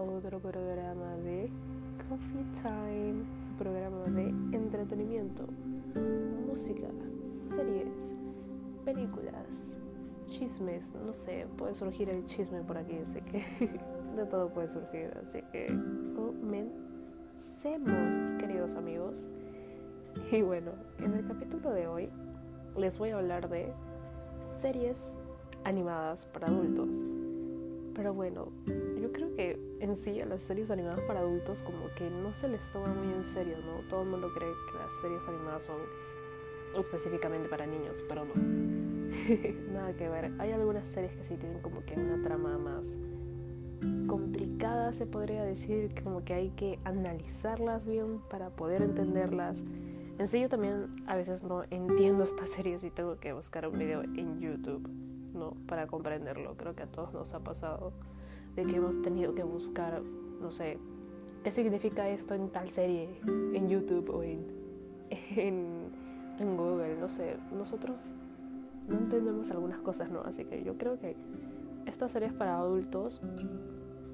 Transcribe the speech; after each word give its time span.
otro 0.00 0.38
programa 0.40 1.16
de 1.16 1.50
Coffee 2.08 2.44
Time, 2.62 3.24
su 3.40 3.52
programa 3.52 4.04
de 4.06 4.28
entretenimiento, 4.56 5.46
música, 6.46 6.88
series, 7.26 8.14
películas, 8.84 9.74
chismes, 10.28 10.94
no 10.94 11.12
sé, 11.12 11.46
puede 11.56 11.74
surgir 11.74 12.08
el 12.08 12.24
chisme 12.26 12.62
por 12.62 12.78
aquí, 12.78 12.98
así 12.98 13.20
que 13.20 13.44
de 14.16 14.26
todo 14.26 14.48
puede 14.48 14.68
surgir, 14.68 15.12
así 15.20 15.42
que 15.52 15.66
comencemos, 16.14 16.70
queridos 18.40 18.74
amigos. 18.74 19.28
Y 20.30 20.42
bueno, 20.42 20.72
en 20.98 21.14
el 21.14 21.26
capítulo 21.26 21.72
de 21.72 21.86
hoy 21.86 22.10
les 22.76 22.98
voy 22.98 23.10
a 23.10 23.16
hablar 23.16 23.48
de 23.48 23.72
series 24.60 24.98
animadas 25.64 26.26
para 26.26 26.46
adultos. 26.48 27.11
Pero 27.94 28.14
bueno, 28.14 28.48
yo 29.00 29.12
creo 29.12 29.34
que 29.34 29.58
en 29.80 29.96
sí 29.96 30.20
a 30.20 30.26
las 30.26 30.42
series 30.42 30.70
animadas 30.70 31.00
para 31.02 31.20
adultos 31.20 31.58
como 31.60 31.88
que 31.96 32.08
no 32.08 32.32
se 32.34 32.48
les 32.48 32.60
toma 32.72 32.92
muy 32.94 33.12
en 33.12 33.24
serio, 33.26 33.56
¿no? 33.64 33.88
Todo 33.88 34.02
el 34.02 34.08
mundo 34.08 34.30
cree 34.34 34.50
que 34.70 34.78
las 34.78 34.92
series 35.00 35.26
animadas 35.28 35.64
son 35.64 35.78
específicamente 36.78 37.48
para 37.48 37.66
niños, 37.66 38.02
pero 38.08 38.24
no. 38.24 38.34
Nada 39.72 39.92
que 39.94 40.08
ver. 40.08 40.32
Hay 40.38 40.52
algunas 40.52 40.88
series 40.88 41.14
que 41.16 41.24
sí 41.24 41.36
tienen 41.36 41.60
como 41.60 41.84
que 41.84 41.94
una 41.94 42.22
trama 42.22 42.56
más 42.56 42.98
complicada, 44.06 44.92
se 44.92 45.06
podría 45.06 45.44
decir, 45.44 45.94
como 46.02 46.24
que 46.24 46.34
hay 46.34 46.50
que 46.50 46.78
analizarlas 46.84 47.86
bien 47.86 48.20
para 48.30 48.50
poder 48.50 48.82
entenderlas. 48.82 49.62
En 50.18 50.28
sí 50.28 50.40
yo 50.40 50.48
también 50.48 50.86
a 51.06 51.16
veces 51.16 51.42
no 51.42 51.64
entiendo 51.70 52.24
estas 52.24 52.48
series 52.50 52.84
y 52.84 52.90
tengo 52.90 53.16
que 53.16 53.32
buscar 53.32 53.66
un 53.66 53.78
video 53.78 54.02
en 54.02 54.40
YouTube 54.40 55.11
¿no? 55.34 55.56
Para 55.66 55.86
comprenderlo. 55.86 56.56
Creo 56.56 56.74
que 56.74 56.82
a 56.82 56.86
todos 56.86 57.12
nos 57.12 57.34
ha 57.34 57.40
pasado 57.40 57.92
de 58.54 58.64
que 58.64 58.76
hemos 58.76 59.00
tenido 59.02 59.34
que 59.34 59.42
buscar, 59.42 60.02
no 60.40 60.50
sé, 60.50 60.78
qué 61.42 61.50
significa 61.50 62.08
esto 62.08 62.34
en 62.34 62.50
tal 62.50 62.70
serie, 62.70 63.08
en 63.26 63.68
YouTube 63.68 64.10
o 64.10 64.22
en, 64.22 64.46
en, 65.36 66.56
Google, 66.56 66.96
no 66.96 67.08
sé. 67.08 67.36
Nosotros 67.56 68.00
no 68.88 68.98
entendemos 68.98 69.50
algunas 69.50 69.80
cosas, 69.80 70.10
¿no? 70.10 70.22
Así 70.22 70.44
que 70.44 70.64
yo 70.64 70.76
creo 70.76 70.98
que 70.98 71.16
estas 71.86 72.12
series 72.12 72.32
para 72.32 72.56
adultos 72.56 73.20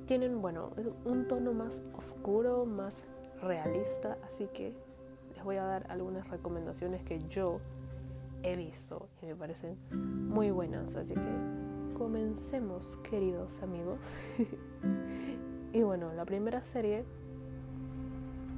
tienen, 0.06 0.40
bueno, 0.42 0.70
un 1.04 1.26
tono 1.26 1.52
más 1.52 1.82
oscuro, 1.96 2.66
más 2.66 2.94
realista, 3.40 4.18
así 4.26 4.48
que 4.52 4.74
les 5.34 5.44
voy 5.44 5.56
a 5.56 5.64
dar 5.64 5.86
algunas 5.90 6.28
recomendaciones 6.28 7.02
que 7.02 7.20
yo 7.28 7.60
he 8.42 8.56
visto 8.56 9.08
y 9.22 9.26
me 9.26 9.36
parecen 9.36 9.76
muy 10.28 10.50
buenas. 10.50 10.96
Así 10.96 11.14
que 11.14 11.96
comencemos, 11.96 12.96
queridos 12.98 13.62
amigos. 13.62 13.98
y 15.72 15.82
bueno, 15.82 16.12
la 16.12 16.24
primera 16.24 16.62
serie 16.62 17.04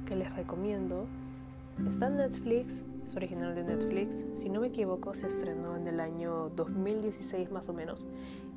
que 0.05 0.15
les 0.15 0.33
recomiendo 0.35 1.05
está 1.87 2.07
en 2.07 2.17
Netflix, 2.17 2.85
es 3.03 3.15
original 3.15 3.55
de 3.55 3.63
Netflix. 3.63 4.25
Si 4.33 4.49
no 4.49 4.61
me 4.61 4.67
equivoco, 4.67 5.13
se 5.13 5.27
estrenó 5.27 5.75
en 5.75 5.87
el 5.87 5.99
año 5.99 6.49
2016 6.55 7.51
más 7.51 7.69
o 7.69 7.73
menos 7.73 8.05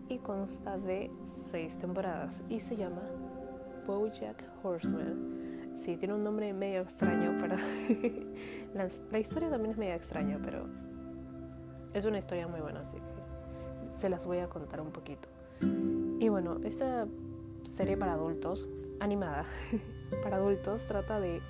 y 0.08 0.19
consta 0.19 0.77
de 0.78 1.11
seis 1.50 1.78
temporadas 1.78 2.45
y 2.48 2.61
se 2.61 2.77
llama 2.77 3.02
BoJack 3.86 4.45
Horseman. 4.62 5.78
Sí, 5.83 5.97
tiene 5.97 6.14
un 6.14 6.25
nombre 6.25 6.52
medio 6.52 6.83
extraño, 6.83 7.36
pero 7.41 7.56
la, 8.75 8.89
la 9.11 9.19
historia 9.19 9.50
también 9.50 9.72
es 9.72 9.78
medio 9.78 9.95
extraña, 9.95 10.39
pero 10.42 10.67
es 11.95 12.05
una 12.05 12.19
historia 12.19 12.48
muy 12.48 12.61
buena, 12.61 12.81
así 12.81 12.97
que 12.97 13.95
se 13.97 14.09
las 14.09 14.27
voy 14.27 14.39
a 14.39 14.48
contar 14.48 14.81
un 14.81 14.91
poquito. 14.91 15.28
Y 16.19 16.28
bueno, 16.28 16.59
esta 16.64 17.06
serie 17.77 17.97
para 17.97 18.14
adultos, 18.14 18.69
animada, 19.01 19.47
para 20.23 20.36
adultos, 20.36 20.85
trata 20.86 21.20
de 21.20 21.41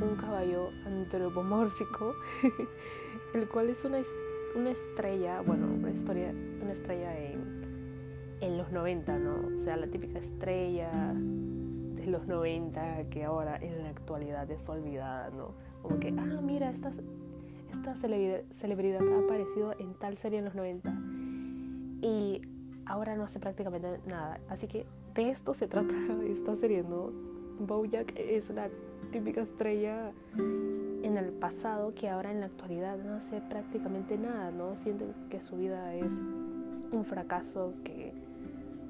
un 0.00 0.16
caballo 0.16 0.70
antropomórfico, 0.86 2.14
el 3.34 3.48
cual 3.48 3.70
es 3.70 3.84
una, 3.84 3.98
una 4.54 4.70
estrella, 4.70 5.42
bueno, 5.42 5.66
una 5.66 5.90
historia, 5.90 6.32
una 6.62 6.72
estrella 6.72 7.18
en, 7.18 8.38
en 8.40 8.56
los 8.56 8.70
90, 8.70 9.18
¿no? 9.18 9.56
O 9.56 9.58
sea, 9.58 9.76
la 9.76 9.88
típica 9.88 10.20
estrella 10.20 10.90
de 11.14 12.06
los 12.06 12.26
90 12.28 13.10
que 13.10 13.24
ahora 13.24 13.56
en 13.56 13.82
la 13.82 13.88
actualidad 13.88 14.48
es 14.50 14.68
olvidada, 14.68 15.30
¿no? 15.30 15.54
Como 15.82 15.98
que, 15.98 16.14
ah, 16.16 16.40
mira, 16.40 16.70
estas 16.70 16.94
esta 17.80 17.94
celebridad 17.94 19.00
ha 19.00 19.18
aparecido 19.24 19.74
en 19.78 19.94
tal 19.94 20.18
serie 20.18 20.38
en 20.38 20.44
los 20.44 20.54
90 20.54 20.92
y 22.02 22.42
ahora 22.84 23.16
no 23.16 23.24
hace 23.24 23.40
prácticamente 23.40 24.00
nada. 24.06 24.38
Así 24.50 24.66
que 24.66 24.84
de 25.14 25.30
esto 25.30 25.54
se 25.54 25.66
trata 25.66 25.94
esta 26.28 26.56
serie, 26.56 26.82
¿no? 26.82 27.10
Bojack 27.58 28.12
es 28.16 28.50
la 28.50 28.68
típica 29.12 29.40
estrella 29.40 30.12
en 30.36 31.16
el 31.16 31.32
pasado 31.32 31.94
que 31.94 32.10
ahora 32.10 32.30
en 32.30 32.40
la 32.40 32.46
actualidad 32.46 32.98
no 32.98 33.14
hace 33.14 33.40
prácticamente 33.40 34.18
nada, 34.18 34.50
¿no? 34.50 34.76
Sienten 34.76 35.14
que 35.30 35.40
su 35.40 35.56
vida 35.56 35.94
es 35.94 36.12
un 36.92 37.04
fracaso, 37.06 37.72
que 37.82 38.12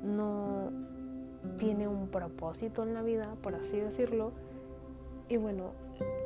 no 0.03 0.73
tiene 1.59 1.87
un 1.87 2.09
propósito 2.09 2.83
en 2.83 2.95
la 2.95 3.03
vida, 3.03 3.37
por 3.41 3.55
así 3.55 3.79
decirlo. 3.79 4.33
Y 5.29 5.37
bueno, 5.37 5.71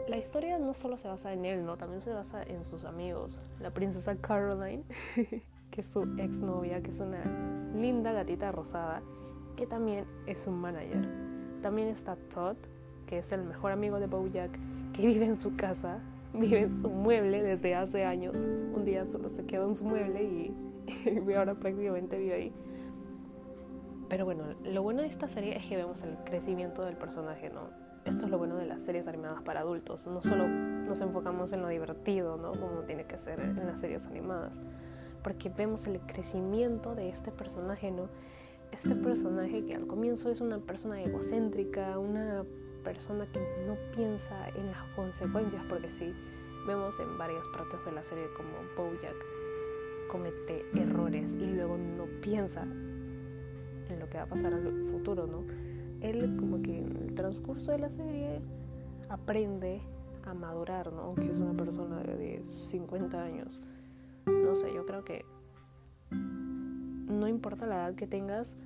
la 0.09 0.19
historia 0.19 0.59
no 0.59 0.75
solo 0.75 0.97
se 0.97 1.09
basa 1.09 1.33
en 1.33 1.45
él, 1.45 1.65
¿no? 1.65 1.77
También 1.77 2.03
se 2.03 2.13
basa 2.13 2.43
en 2.43 2.65
sus 2.65 2.85
amigos. 2.85 3.41
La 3.61 3.71
princesa 3.71 4.17
Caroline, 4.17 4.85
que 5.71 5.81
es 5.81 5.89
su 5.89 6.03
exnovia, 6.19 6.83
que 6.83 6.91
es 6.91 7.01
una 7.01 7.23
linda 7.75 8.13
gatita 8.13 8.53
rosada, 8.53 9.03
que 9.57 9.67
también 9.67 10.05
es 10.27 10.47
un 10.47 10.61
manager. 10.61 11.09
También 11.63 11.89
está 11.89 12.17
Todd, 12.17 12.57
que 13.07 13.19
es 13.19 13.33
el 13.33 13.45
mejor 13.45 13.73
amigo 13.73 13.99
de 13.99 14.07
Bojack, 14.07 14.51
que 14.93 15.07
vive 15.07 15.27
en 15.27 15.41
su 15.41 15.57
casa, 15.57 16.01
vive 16.35 16.61
en 16.61 16.81
su 16.81 16.91
mueble 16.91 17.43
desde 17.43 17.75
hace 17.75 18.05
años. 18.05 18.37
Un 18.37 18.85
día 18.85 19.07
solo 19.07 19.29
se 19.29 19.47
quedó 19.47 19.69
en 19.69 19.75
su 19.75 19.85
mueble 19.85 20.23
y, 20.23 20.55
y 21.27 21.35
ahora 21.35 21.55
prácticamente 21.55 22.19
vive 22.19 22.35
ahí. 22.35 22.53
Pero 24.11 24.27
bueno, 24.27 24.45
lo 24.65 24.83
bueno 24.83 25.01
de 25.01 25.09
esta 25.09 25.29
serie 25.29 25.57
es 25.57 25.65
que 25.65 25.77
vemos 25.77 26.03
el 26.03 26.17
crecimiento 26.25 26.85
del 26.85 26.97
personaje, 26.97 27.49
¿no? 27.49 27.84
Esto 28.25 28.29
es 28.29 28.31
lo 28.31 28.39
bueno 28.39 28.57
de 28.57 28.65
las 28.65 28.81
series 28.81 29.07
animadas 29.07 29.43
para 29.43 29.61
adultos. 29.61 30.07
No 30.07 30.23
solo 30.23 30.49
nos 30.49 30.99
enfocamos 31.03 31.53
en 31.53 31.61
lo 31.61 31.69
divertido, 31.69 32.39
¿no? 32.39 32.53
Como 32.53 32.81
tiene 32.87 33.05
que 33.05 33.19
ser 33.19 33.39
en 33.39 33.67
las 33.67 33.81
series 33.81 34.07
animadas. 34.07 34.59
Porque 35.23 35.51
vemos 35.51 35.87
el 35.87 36.01
crecimiento 36.01 36.95
de 36.95 37.11
este 37.11 37.31
personaje, 37.31 37.91
¿no? 37.91 38.09
Este 38.73 38.97
personaje 38.97 39.67
que 39.67 39.75
al 39.75 39.87
comienzo 39.87 40.31
es 40.31 40.41
una 40.41 40.59
persona 40.59 41.03
egocéntrica, 41.03 41.99
una 41.99 42.47
persona 42.83 43.27
que 43.31 43.41
no 43.67 43.77
piensa 43.95 44.49
en 44.57 44.69
las 44.69 44.83
consecuencias, 44.97 45.63
porque 45.69 45.91
sí, 45.91 46.15
vemos 46.67 46.99
en 47.01 47.19
varias 47.19 47.47
partes 47.49 47.85
de 47.85 47.93
la 47.93 48.03
serie 48.05 48.25
como 48.39 48.53
Bojack 48.75 49.17
comete 50.09 50.65
errores 50.75 51.31
y 51.33 51.45
luego 51.45 51.77
no 51.77 52.07
piensa 52.23 52.63
en 52.63 54.01
lo 54.01 54.09
que 54.09 54.17
va 54.17 54.25
a 54.25 54.29
pasar 54.29 54.55
el 54.55 54.91
futuro, 54.91 55.27
¿no? 55.27 55.45
Él 56.05 56.37
como 56.39 56.61
que 56.61 56.79
en 56.79 56.97
el 56.97 57.15
transcurso 57.15 57.73
de 57.73 57.79
la 57.79 57.91
serie 57.91 58.41
aprende 59.09 59.81
a 60.25 60.35
madurar, 60.35 60.93
¿no? 60.93 61.03
Aunque 61.03 61.29
es 61.29 61.39
una 61.39 61.55
persona 61.55 62.03
de 62.03 62.45
50 62.71 63.23
años. 63.23 63.61
No 64.27 64.55
sé, 64.55 64.73
yo 64.75 64.85
creo 64.87 65.05
que 65.05 65.25
no 66.11 67.27
importa 67.29 67.67
la 67.67 67.77
edad 67.77 67.95
que 67.95 68.07
tengas, 68.07 68.57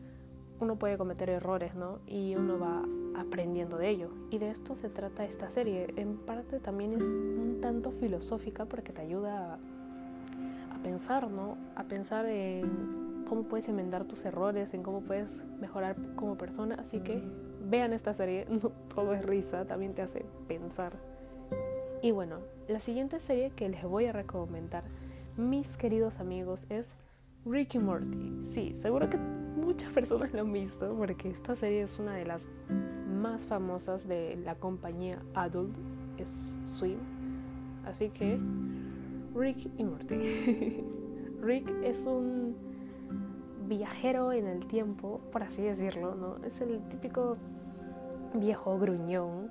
uno 0.60 0.76
puede 0.76 0.98
cometer 0.98 1.30
errores, 1.30 1.74
¿no? 1.74 2.00
Y 2.06 2.34
uno 2.34 2.58
va 2.58 2.82
aprendiendo 3.20 3.78
de 3.78 3.88
ello. 3.88 4.10
Y 4.30 4.38
de 4.38 4.50
esto 4.50 4.74
se 4.74 4.88
trata 4.88 5.24
esta 5.24 5.48
serie. 5.48 5.92
En 5.96 6.16
parte 6.16 6.58
también 6.58 6.94
es 6.94 7.04
un 7.04 7.58
tanto 7.60 7.92
filosófica 7.92 8.64
porque 8.64 8.92
te 8.92 9.02
ayuda 9.02 9.54
a, 9.54 10.74
a 10.74 10.82
pensar, 10.82 11.30
¿no? 11.30 11.56
A 11.76 11.84
pensar 11.84 12.26
en 12.26 13.07
cómo 13.28 13.42
puedes 13.44 13.68
enmendar 13.68 14.04
tus 14.04 14.24
errores, 14.24 14.74
en 14.74 14.82
cómo 14.82 15.02
puedes 15.02 15.44
mejorar 15.60 15.96
como 16.16 16.36
persona. 16.36 16.76
Así 16.78 17.00
que 17.00 17.22
vean 17.64 17.92
esta 17.92 18.14
serie, 18.14 18.46
no 18.50 18.70
todo 18.94 19.14
es 19.14 19.24
risa, 19.24 19.66
también 19.66 19.94
te 19.94 20.02
hace 20.02 20.24
pensar. 20.48 20.94
Y 22.02 22.10
bueno, 22.12 22.38
la 22.68 22.80
siguiente 22.80 23.20
serie 23.20 23.50
que 23.50 23.68
les 23.68 23.82
voy 23.84 24.06
a 24.06 24.12
recomendar, 24.12 24.84
mis 25.36 25.76
queridos 25.76 26.18
amigos, 26.20 26.66
es 26.70 26.94
Ricky 27.44 27.78
Morty. 27.78 28.44
Sí, 28.44 28.74
seguro 28.80 29.08
que 29.10 29.18
muchas 29.18 29.92
personas 29.94 30.32
lo 30.32 30.40
han 30.40 30.52
visto 30.52 30.94
porque 30.96 31.30
esta 31.30 31.54
serie 31.56 31.82
es 31.82 31.98
una 31.98 32.14
de 32.14 32.24
las 32.24 32.48
más 33.20 33.46
famosas 33.46 34.06
de 34.06 34.36
la 34.36 34.54
compañía 34.54 35.20
Adult 35.34 35.74
Swim. 36.78 36.98
Así 37.84 38.10
que 38.10 38.38
Rick 39.34 39.70
y 39.76 39.84
Morty. 39.84 40.84
Rick 41.40 41.70
es 41.82 41.98
un 42.04 42.67
viajero 43.68 44.32
en 44.32 44.46
el 44.46 44.66
tiempo, 44.66 45.20
por 45.32 45.42
así 45.42 45.62
decirlo, 45.62 46.14
¿no? 46.14 46.44
Es 46.44 46.60
el 46.60 46.80
típico 46.88 47.36
viejo 48.34 48.78
gruñón, 48.78 49.50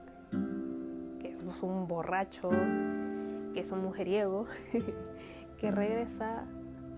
que 1.19 1.29
es 1.29 1.63
un 1.63 1.87
borracho, 1.87 2.49
que 3.53 3.59
es 3.59 3.71
un 3.71 3.83
mujeriego, 3.83 4.45
que 5.57 5.71
regresa 5.71 6.45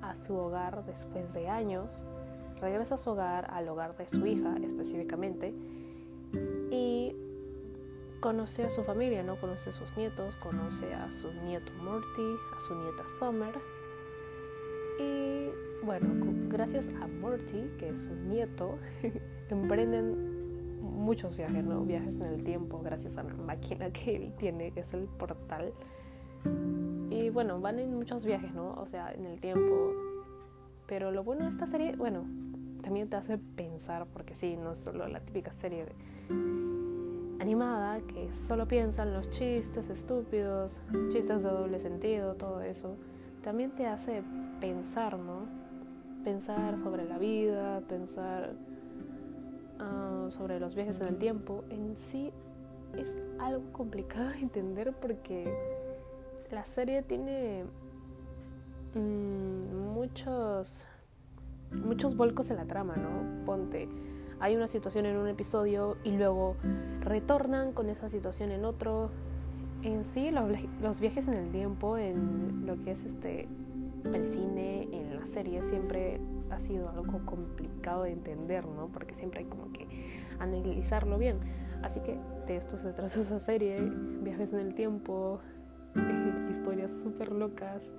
a 0.02 0.16
su 0.16 0.36
hogar 0.36 0.86
después 0.86 1.34
de 1.34 1.50
años, 1.50 2.08
regresa 2.62 2.96
a 2.96 2.98
su 2.98 3.12
hogar, 3.12 3.50
al 3.52 3.68
hogar 3.68 3.96
de 3.98 4.08
su 4.08 4.26
hija 4.26 4.56
específicamente, 4.64 5.54
conoce 8.20 8.64
a 8.64 8.70
su 8.70 8.84
familia, 8.84 9.24
¿no? 9.24 9.40
Conoce 9.40 9.70
a 9.70 9.74
sus 9.74 9.96
nietos, 9.96 10.36
conoce 10.36 10.94
a 10.94 11.10
su 11.10 11.32
nieto 11.46 11.72
Morty, 11.82 12.36
a 12.56 12.60
su 12.60 12.76
nieta 12.76 13.04
Summer. 13.20 13.56
Y 15.00 15.50
bueno, 15.86 16.08
gracias 16.50 16.90
a 17.02 17.08
Morty, 17.08 17.70
que 17.78 17.90
es 17.90 18.00
su 18.00 18.14
nieto, 18.14 18.78
emprenden 19.50 20.82
muchos 20.82 21.38
viajes, 21.38 21.64
¿no? 21.64 21.82
Viajes 21.84 22.20
en 22.20 22.28
el 22.34 22.44
tiempo, 22.44 22.82
gracias 22.84 23.18
a 23.18 23.24
la 23.24 23.34
máquina 23.34 23.92
que 23.92 24.16
él 24.16 24.34
tiene, 24.38 24.72
que 24.72 24.82
es 24.82 24.94
el 24.94 25.06
portal. 25.06 25.74
Y 27.10 27.30
bueno, 27.30 27.60
van 27.60 27.80
en 27.80 27.96
muchos 27.96 28.26
viajes, 28.26 28.54
¿no? 28.54 28.74
O 28.74 28.86
sea, 28.88 29.12
en 29.12 29.26
el 29.26 29.40
tiempo. 29.40 29.94
Pero 30.88 31.12
lo 31.12 31.24
bueno 31.24 31.44
de 31.44 31.50
esta 31.50 31.68
serie, 31.68 31.96
bueno, 31.96 32.26
también 32.82 33.10
te 33.10 33.18
hace 33.18 33.38
pensar, 33.38 34.08
porque 34.08 34.36
sí, 34.36 34.58
no 34.58 34.74
es 34.74 34.80
solo 34.80 35.08
la 35.08 35.20
típica 35.20 35.52
serie 35.52 35.86
animada 37.40 38.02
que 38.02 38.34
solo 38.34 38.68
piensa 38.68 39.04
en 39.04 39.14
los 39.14 39.30
chistes 39.30 39.90
estúpidos, 39.90 40.82
chistes 41.12 41.44
de 41.44 41.50
doble 41.50 41.80
sentido, 41.80 42.36
todo 42.36 42.62
eso. 42.62 42.98
También 43.42 43.72
te 43.72 43.88
hace 43.88 44.24
pensar, 44.60 45.18
¿no? 45.18 45.59
Pensar 46.30 46.78
sobre 46.78 47.06
la 47.06 47.18
vida, 47.18 47.82
pensar 47.90 48.54
ah, 49.80 50.28
sobre 50.30 50.60
los 50.60 50.76
viajes 50.76 51.02
en 51.02 51.08
el 51.08 51.18
tiempo. 51.18 51.64
En 51.72 51.98
sí 51.98 52.32
es 52.96 53.18
algo 53.40 53.64
complicado 53.74 54.30
de 54.30 54.38
entender 54.38 54.94
porque 54.94 55.52
la 56.52 56.68
serie 56.68 57.02
tiene 57.02 57.64
mm, 58.94 59.92
muchos 59.96 60.86
muchos 61.84 62.16
volcos 62.16 62.52
en 62.52 62.58
la 62.58 62.66
trama, 62.66 62.94
¿no? 62.96 63.44
Ponte, 63.48 63.90
hay 64.40 64.56
una 64.56 64.68
situación 64.68 65.08
en 65.08 65.18
un 65.18 65.30
episodio 65.30 65.98
y 66.04 66.12
luego 66.12 66.58
retornan 67.02 67.72
con 67.72 67.90
esa 67.90 68.08
situación 68.08 68.52
en 68.52 68.66
otro. 68.66 69.10
En 69.82 70.06
sí, 70.06 70.30
los, 70.30 71.00
viajes 71.00 71.28
en 71.28 71.34
el 71.34 71.50
tiempo, 71.50 71.98
en 71.98 72.68
lo 72.68 72.76
que 72.84 72.92
es 72.92 73.04
este 73.04 73.48
el 74.06 74.28
cine, 74.28 74.88
en 74.92 75.16
la 75.16 75.26
serie, 75.26 75.62
siempre 75.62 76.20
ha 76.50 76.60
sido 76.60 76.90
algo 76.90 77.26
complicado 77.26 78.04
de 78.04 78.12
entender, 78.12 78.66
¿no? 78.66 78.88
Porque 78.88 79.14
siempre 79.14 79.42
hay 79.42 79.46
como 79.46 79.72
que 79.72 79.88
analizarlo 80.40 81.18
bien. 81.18 81.40
Así 81.84 82.00
que 82.02 82.18
de 82.48 82.58
esto 82.58 82.78
se 82.78 82.92
trata 82.94 83.20
esa 83.20 83.40
serie, 83.40 83.78
viajes 84.22 84.54
en 84.54 84.60
el 84.60 84.74
tiempo, 84.74 85.40
historias 86.50 86.92
súper 86.92 87.32
locas 87.32 87.94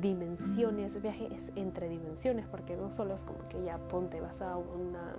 dimensiones, 0.00 1.00
viajes 1.02 1.50
entre 1.56 1.88
dimensiones, 1.88 2.46
porque 2.46 2.76
no 2.76 2.90
solo 2.90 3.14
es 3.14 3.24
como 3.24 3.48
que 3.48 3.62
ya 3.62 3.78
ponte, 3.88 4.20
vas 4.20 4.42
a 4.42 4.56
una 4.56 5.16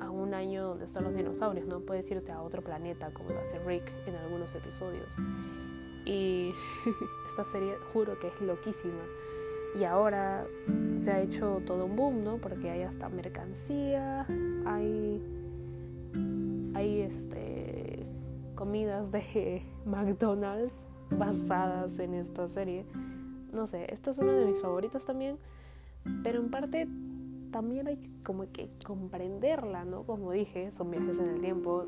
a 0.00 0.10
un 0.10 0.34
año 0.34 0.68
donde 0.68 0.86
están 0.86 1.04
los 1.04 1.14
dinosaurios, 1.14 1.66
no 1.66 1.80
puedes 1.80 2.10
irte 2.10 2.32
a 2.32 2.42
otro 2.42 2.62
planeta 2.62 3.12
como 3.12 3.30
lo 3.30 3.38
hace 3.38 3.58
Rick 3.60 3.92
en 4.06 4.16
algunos 4.16 4.54
episodios. 4.54 5.14
Y 6.04 6.54
esta 7.30 7.44
serie 7.52 7.76
juro 7.92 8.18
que 8.18 8.28
es 8.28 8.40
loquísima. 8.40 9.02
Y 9.78 9.84
ahora 9.84 10.46
se 10.96 11.10
ha 11.10 11.20
hecho 11.20 11.62
todo 11.66 11.86
un 11.86 11.96
boom, 11.96 12.24
¿no? 12.24 12.36
Porque 12.38 12.70
hay 12.70 12.82
hasta 12.82 13.08
mercancía, 13.08 14.26
hay 14.66 15.22
hay 16.74 17.00
este 17.00 18.06
comidas 18.54 19.10
de 19.12 19.62
McDonald's 19.84 20.86
basadas 21.10 21.98
en 21.98 22.14
esta 22.14 22.48
serie. 22.48 22.86
No 23.52 23.66
sé, 23.66 23.92
esta 23.92 24.10
es 24.10 24.18
una 24.18 24.32
de 24.32 24.46
mis 24.46 24.60
favoritas 24.60 25.04
también, 25.04 25.38
pero 26.22 26.40
en 26.40 26.50
parte 26.50 26.88
también 27.50 27.86
hay 27.86 27.98
como 28.24 28.50
que 28.50 28.70
comprenderla, 28.84 29.84
¿no? 29.84 30.04
Como 30.04 30.32
dije, 30.32 30.72
son 30.72 30.90
viajes 30.90 31.18
en 31.18 31.26
el 31.26 31.40
tiempo, 31.40 31.84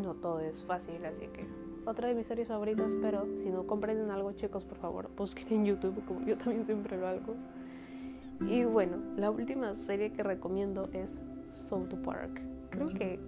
no 0.00 0.14
todo 0.14 0.38
es 0.40 0.62
fácil, 0.62 1.04
así 1.04 1.26
que 1.26 1.46
otra 1.86 2.08
de 2.08 2.14
mis 2.14 2.26
series 2.26 2.48
favoritas, 2.48 2.92
pero 3.00 3.26
si 3.36 3.50
no 3.50 3.66
comprenden 3.66 4.10
algo, 4.10 4.32
chicos, 4.32 4.64
por 4.64 4.78
favor, 4.78 5.10
busquen 5.16 5.46
en 5.50 5.64
YouTube, 5.64 6.04
como 6.06 6.24
yo 6.26 6.36
también 6.36 6.64
siempre 6.64 6.98
lo 6.98 7.06
hago. 7.06 7.34
Y 8.46 8.64
bueno, 8.64 8.96
la 9.16 9.30
última 9.30 9.74
serie 9.74 10.12
que 10.12 10.22
recomiendo 10.22 10.88
es 10.92 11.20
South 11.52 11.94
Park. 12.04 12.40
Creo 12.70 12.88
que 12.88 13.18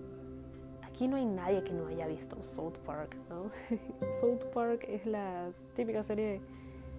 aquí 0.82 1.08
no 1.08 1.16
hay 1.16 1.26
nadie 1.26 1.62
que 1.64 1.72
no 1.72 1.86
haya 1.86 2.06
visto 2.06 2.42
South 2.42 2.78
Park, 2.86 3.16
¿no? 3.28 3.50
South 4.20 4.44
Park 4.54 4.84
es 4.88 5.06
la 5.06 5.50
típica 5.74 6.02
serie 6.02 6.40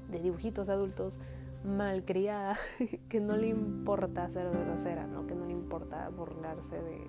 de 0.09 0.19
dibujitos 0.19 0.69
adultos 0.69 1.19
malcriada 1.63 2.57
que 3.09 3.19
no 3.19 3.37
le 3.37 3.47
importa 3.47 4.29
ser 4.29 4.49
grosera, 4.51 5.07
¿no? 5.07 5.25
Que 5.25 5.35
no 5.35 5.45
le 5.45 5.53
importa 5.53 6.09
burlarse 6.09 6.75
de 6.81 7.07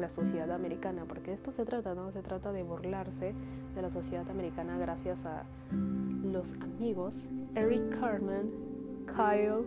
la 0.00 0.08
sociedad 0.08 0.50
americana, 0.50 1.04
porque 1.06 1.32
esto 1.32 1.52
se 1.52 1.64
trata, 1.64 1.94
¿no? 1.94 2.10
Se 2.12 2.22
trata 2.22 2.52
de 2.52 2.62
burlarse 2.62 3.34
de 3.74 3.82
la 3.82 3.90
sociedad 3.90 4.28
americana 4.30 4.78
gracias 4.78 5.26
a 5.26 5.44
los 5.70 6.54
amigos 6.54 7.14
Eric 7.54 8.00
Carmen, 8.00 8.50
Kyle, 9.06 9.66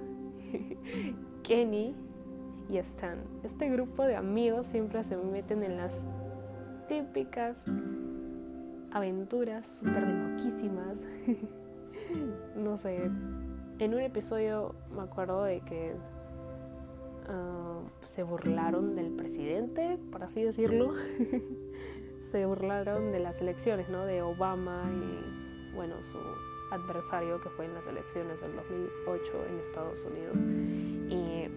Kenny 1.44 1.96
y 2.70 2.78
Stan. 2.78 3.20
Este 3.44 3.70
grupo 3.70 4.04
de 4.04 4.16
amigos 4.16 4.68
siempre 4.68 5.04
se 5.04 5.16
meten 5.18 5.64
en 5.64 5.78
las 5.78 5.94
típicas 6.88 7.64
aventuras 8.92 9.68
súper 9.80 10.08
loquísimas. 10.08 11.06
no 12.56 12.78
sé, 12.78 13.12
en 13.78 13.94
un 13.94 14.00
episodio 14.00 14.74
me 14.96 15.02
acuerdo 15.04 15.44
de 15.44 15.60
que 15.62 15.96
ah, 17.28 17.82
se 18.04 18.24
burlaron 18.24 18.96
del 18.96 19.12
presidente, 19.12 19.98
por 20.12 20.24
así 20.24 20.44
decirlo. 20.44 20.94
se 22.20 22.46
burlaron 22.46 23.12
de 23.12 23.20
las 23.20 23.42
elecciones, 23.42 23.90
¿no? 23.90 24.06
De 24.06 24.22
Obama 24.22 24.84
y, 24.86 25.76
bueno, 25.76 25.96
su 26.04 26.18
adversario 26.72 27.40
que 27.42 27.50
fue 27.50 27.66
en 27.66 27.74
las 27.74 27.88
elecciones 27.88 28.42
del 28.42 28.56
2008 28.56 29.32
en 29.50 29.60
Estados 29.60 30.04
Unidos. 30.04 30.38
Y 31.10 31.48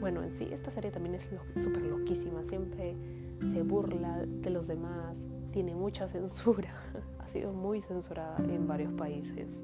bueno, 0.00 0.22
en 0.22 0.30
sí 0.32 0.48
esta 0.52 0.70
serie 0.70 0.90
también 0.90 1.14
es 1.14 1.28
súper 1.62 1.82
loquísima, 1.82 2.44
siempre 2.44 2.96
se 3.40 3.62
burla 3.62 4.24
de 4.26 4.50
los 4.50 4.66
demás, 4.66 5.18
tiene 5.52 5.74
mucha 5.74 6.08
censura, 6.08 6.74
ha 7.18 7.28
sido 7.28 7.52
muy 7.52 7.80
censurada 7.80 8.36
en 8.38 8.66
varios 8.66 8.92
países. 8.92 9.62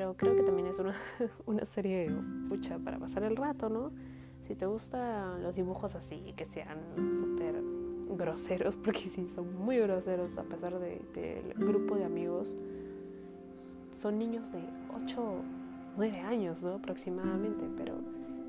Pero 0.00 0.14
creo 0.14 0.34
que 0.34 0.42
también 0.42 0.66
es 0.66 0.78
una, 0.78 0.94
una 1.44 1.66
serie 1.66 2.10
pucha 2.48 2.78
para 2.78 2.98
pasar 2.98 3.22
el 3.22 3.36
rato, 3.36 3.68
¿no? 3.68 3.92
Si 4.46 4.54
te 4.54 4.64
gustan 4.64 5.42
los 5.42 5.56
dibujos 5.56 5.94
así, 5.94 6.32
que 6.38 6.46
sean 6.46 6.78
súper 6.96 7.62
groseros, 8.16 8.76
porque 8.82 9.00
sí, 9.00 9.28
son 9.28 9.62
muy 9.62 9.76
groseros, 9.76 10.38
a 10.38 10.44
pesar 10.44 10.78
de 10.78 11.02
que 11.12 11.40
el 11.40 11.52
grupo 11.52 11.96
de 11.96 12.04
amigos 12.04 12.56
son 13.94 14.18
niños 14.18 14.50
de 14.52 14.62
8, 15.04 15.22
9 15.98 16.18
años, 16.20 16.62
¿no? 16.62 16.76
Aproximadamente, 16.76 17.68
pero 17.76 17.96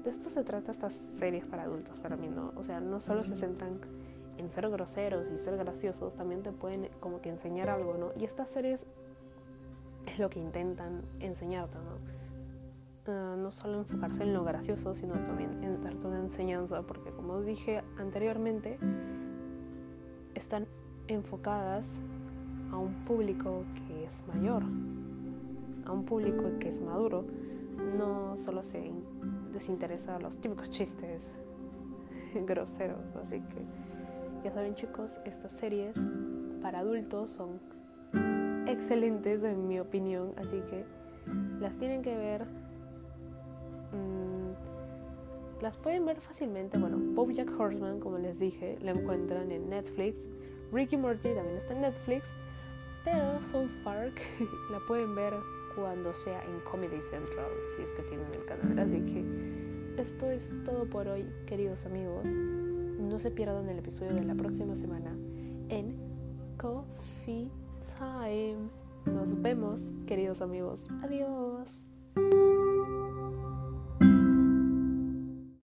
de 0.05 0.09
esto 0.09 0.29
se 0.29 0.45
trata 0.45 0.71
estas 0.71 0.93
series 1.19 1.43
para 1.43 1.63
adultos, 1.63 1.99
para 1.99 2.15
mí, 2.15 2.29
¿no? 2.29 2.53
O 2.55 2.63
sea, 2.63 2.79
no 2.79 3.01
solo 3.01 3.25
se 3.25 3.35
centran 3.35 3.77
en 4.37 4.49
ser 4.49 4.69
groseros 4.69 5.29
y 5.29 5.37
ser 5.37 5.57
graciosos, 5.57 6.15
también 6.15 6.43
te 6.43 6.53
pueden 6.53 6.87
como 7.01 7.19
que 7.19 7.27
enseñar 7.27 7.69
algo, 7.69 7.97
¿no? 7.97 8.11
Y 8.17 8.23
estas 8.23 8.49
series 8.49 8.87
es 10.05 10.19
lo 10.19 10.29
que 10.29 10.39
intentan 10.39 11.03
enseñarte, 11.19 11.77
¿no? 11.77 12.21
Ah, 13.07 13.35
no 13.35 13.49
solo 13.51 13.79
enfocarse 13.79 14.23
en 14.23 14.33
lo 14.33 14.43
gracioso, 14.43 14.93
sino 14.93 15.13
también 15.13 15.63
en 15.63 15.83
darte 15.83 16.05
una 16.05 16.19
enseñanza, 16.19 16.83
porque 16.83 17.11
como 17.11 17.41
dije 17.41 17.81
anteriormente, 17.97 18.77
están 20.35 20.67
enfocadas 21.07 21.99
a 22.71 22.77
un 22.77 22.93
público 23.05 23.63
que 23.75 24.05
es 24.05 24.21
mayor, 24.27 24.63
a 25.85 25.91
un 25.91 26.05
público 26.05 26.43
que 26.59 26.69
es 26.69 26.79
maduro, 26.79 27.25
no 27.97 28.37
solo 28.37 28.61
se 28.61 28.91
desinteresa 29.51 30.19
los 30.19 30.37
típicos 30.37 30.69
chistes 30.69 31.33
groseros, 32.45 33.15
así 33.15 33.41
que 33.41 33.65
ya 34.43 34.51
saben 34.51 34.75
chicos, 34.75 35.19
estas 35.25 35.51
series 35.51 35.97
para 36.61 36.79
adultos 36.79 37.31
son 37.31 37.59
excelentes 38.71 39.43
en 39.43 39.67
mi 39.67 39.79
opinión, 39.79 40.33
así 40.37 40.61
que 40.69 40.85
las 41.59 41.77
tienen 41.77 42.01
que 42.01 42.15
ver. 42.15 42.45
Mm, 43.91 45.61
las 45.61 45.77
pueden 45.77 46.05
ver 46.05 46.19
fácilmente. 46.21 46.77
Bueno, 46.79 46.97
Jack 47.31 47.51
Horseman, 47.59 47.99
como 47.99 48.17
les 48.17 48.39
dije, 48.39 48.77
la 48.81 48.91
encuentran 48.91 49.51
en 49.51 49.69
Netflix. 49.69 50.27
Ricky 50.71 50.97
Morty 50.97 51.29
también 51.33 51.57
está 51.57 51.73
en 51.73 51.81
Netflix. 51.81 52.31
Pero 53.03 53.41
South 53.41 53.71
Park 53.83 54.21
la 54.71 54.79
pueden 54.87 55.15
ver 55.15 55.33
cuando 55.75 56.13
sea 56.13 56.43
en 56.43 56.59
Comedy 56.61 57.01
Central, 57.01 57.49
si 57.75 57.81
es 57.81 57.93
que 57.93 58.03
tienen 58.03 58.27
el 58.33 58.45
canal. 58.45 58.79
Así 58.79 59.01
que 59.01 59.23
esto 59.97 60.29
es 60.29 60.53
todo 60.63 60.85
por 60.85 61.07
hoy, 61.07 61.25
queridos 61.45 61.85
amigos. 61.85 62.27
No 62.27 63.17
se 63.19 63.31
pierdan 63.31 63.67
el 63.69 63.79
episodio 63.79 64.13
de 64.13 64.23
la 64.23 64.35
próxima 64.35 64.75
semana 64.75 65.15
en 65.69 65.95
Coffee 66.57 67.49
time. 68.01 68.69
Nos 69.05 69.33
vemos, 69.41 69.81
queridos 70.07 70.41
amigos. 70.41 70.87
Adiós. 71.03 71.50